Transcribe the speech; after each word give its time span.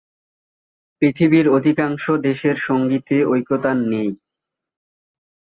পৃথিবীর 1.01 1.45
অধিকাংশ 1.49 2.03
দেশের 2.27 2.55
সঙ্গীতে 2.67 3.15
ঐকতান 3.25 3.77
নেই। 3.89 4.09